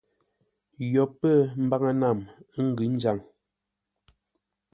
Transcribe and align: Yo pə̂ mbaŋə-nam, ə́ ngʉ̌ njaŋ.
Yo 0.93 1.03
pə̂ 1.19 1.33
mbaŋə-nam, 1.63 2.19
ə́ 2.55 2.61
ngʉ̌ 2.69 2.85
njaŋ. 2.95 3.17